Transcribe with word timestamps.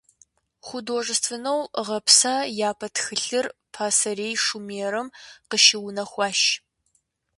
Художественнэу 0.67 1.61
гъэпса 1.87 2.35
япэ 2.69 2.87
тхылъыр 2.95 3.45
Пасэрей 3.73 4.35
Шумерым 4.45 5.07
къыщыунэхуащ. 5.49 6.39